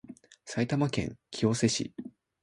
[0.45, 1.93] 埼玉県清瀬市